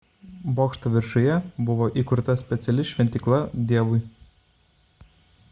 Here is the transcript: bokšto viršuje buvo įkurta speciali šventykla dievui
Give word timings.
bokšto 0.59 0.91
viršuje 0.93 1.35
buvo 1.67 1.89
įkurta 2.03 2.37
speciali 2.43 2.87
šventykla 2.93 3.43
dievui 3.73 4.01